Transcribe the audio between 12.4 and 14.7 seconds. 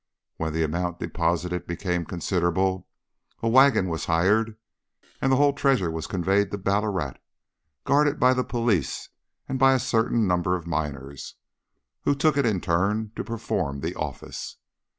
in turn to perform the office.